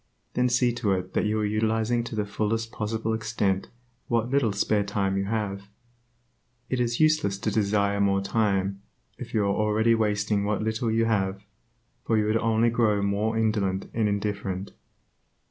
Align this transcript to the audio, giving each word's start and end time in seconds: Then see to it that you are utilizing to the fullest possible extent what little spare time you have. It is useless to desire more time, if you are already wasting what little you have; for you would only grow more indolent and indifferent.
Then 0.33 0.49
see 0.49 0.73
to 0.73 0.93
it 0.93 1.13
that 1.13 1.27
you 1.27 1.37
are 1.41 1.45
utilizing 1.45 2.03
to 2.05 2.15
the 2.15 2.25
fullest 2.25 2.71
possible 2.71 3.13
extent 3.13 3.69
what 4.07 4.31
little 4.31 4.51
spare 4.51 4.81
time 4.81 5.15
you 5.15 5.25
have. 5.25 5.69
It 6.71 6.79
is 6.79 6.99
useless 6.99 7.37
to 7.37 7.51
desire 7.51 8.01
more 8.01 8.19
time, 8.19 8.81
if 9.19 9.35
you 9.35 9.43
are 9.43 9.55
already 9.55 9.93
wasting 9.93 10.43
what 10.43 10.63
little 10.63 10.89
you 10.89 11.05
have; 11.05 11.43
for 12.03 12.17
you 12.17 12.25
would 12.25 12.37
only 12.37 12.71
grow 12.71 13.03
more 13.03 13.37
indolent 13.37 13.91
and 13.93 14.09
indifferent. 14.09 14.71